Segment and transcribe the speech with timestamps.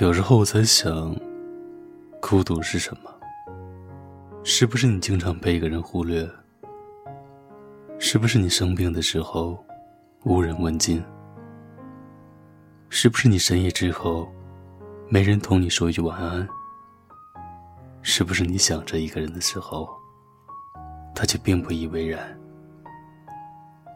[0.00, 1.14] 有时候我在想，
[2.20, 3.14] 孤独是什么？
[4.42, 6.28] 是不是你经常被一个人忽略？
[8.00, 9.56] 是不是你生病的时候
[10.24, 11.00] 无人问津？
[12.88, 14.28] 是不是你深夜之后
[15.08, 16.44] 没人同你说一句晚安？
[18.02, 19.88] 是不是你想着一个人的时候，
[21.14, 22.36] 他却并不以为然？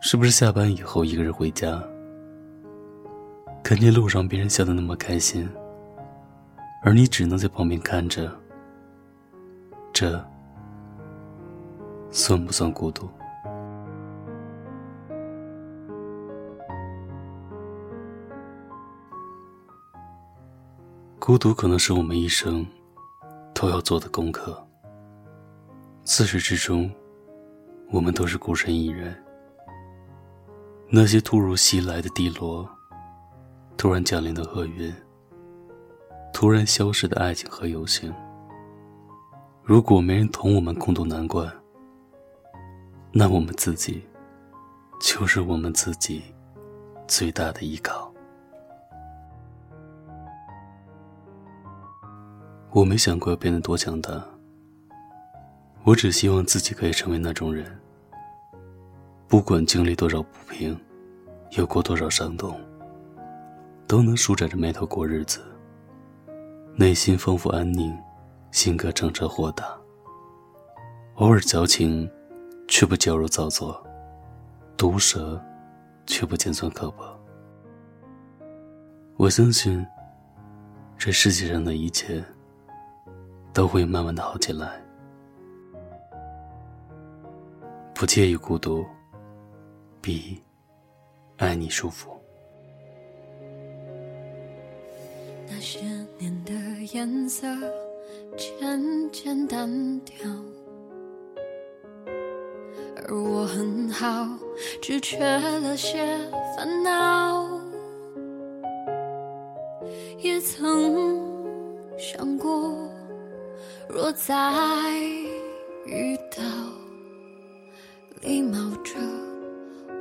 [0.00, 1.82] 是不是下班以后一个人回家，
[3.64, 5.48] 看见路上别人笑得那么开心？
[6.80, 8.30] 而你只能在旁边看着，
[9.92, 10.24] 这
[12.10, 13.08] 算不算孤独？
[21.18, 22.66] 孤独可能是我们一生
[23.52, 24.66] 都要做的功课。
[26.04, 26.90] 自始至终，
[27.90, 29.14] 我们都是孤身一人。
[30.88, 32.66] 那些突如其来的低落，
[33.76, 34.90] 突然降临的厄运。
[36.32, 38.14] 突然消失的爱情和友情，
[39.64, 41.52] 如果没人同我们共度难关，
[43.10, 44.06] 那我们自己
[45.00, 46.22] 就是我们自己
[47.08, 48.12] 最大的依靠。
[52.70, 54.22] 我没想过要变得多强大，
[55.82, 57.76] 我只希望自己可以成为那种人，
[59.26, 60.78] 不管经历多少不平，
[61.56, 62.60] 有过多少伤痛，
[63.88, 65.40] 都能舒展着眉头过日子。
[66.80, 67.92] 内心丰富安宁，
[68.52, 69.76] 性格澄澈豁达。
[71.16, 72.08] 偶尔矫情，
[72.68, 73.74] 却不矫揉造作；
[74.76, 75.42] 毒舌，
[76.06, 77.18] 却不尖酸刻薄。
[79.16, 79.84] 我相信，
[80.96, 82.24] 这世界上的一切
[83.52, 84.80] 都会慢慢的好起来。
[87.92, 88.86] 不介意孤独，
[90.00, 90.40] 比
[91.38, 92.16] 爱你舒服。
[95.50, 95.80] 那些
[96.18, 96.52] 年的
[96.92, 97.46] 颜色
[98.36, 100.26] 渐渐单调，
[102.96, 104.26] 而我很好，
[104.80, 106.18] 只缺了些
[106.56, 107.46] 烦恼。
[110.18, 111.20] 也曾
[111.98, 112.74] 想过，
[113.88, 114.94] 若再
[115.84, 116.42] 遇到，
[118.22, 118.94] 礼貌着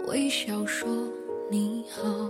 [0.08, 0.88] 微笑说
[1.50, 2.30] 你好。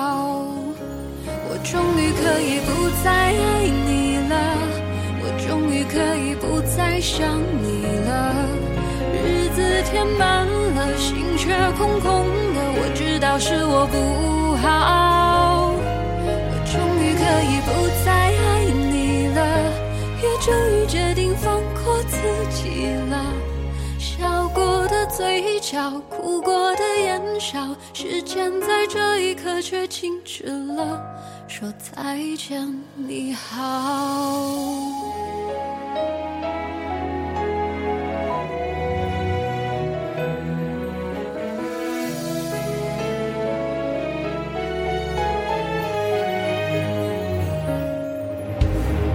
[1.71, 4.35] 终于可以不再爱你了，
[5.21, 8.45] 我终于可以不再想你了。
[9.13, 15.00] 日子填满了，心却空空的，我知道是我不好。
[25.71, 31.01] 笑，哭过的眼梢，时间在这一刻却静止了，
[31.47, 34.41] 说再见，你好。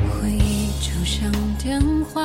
[0.09, 2.25] 回忆就像电话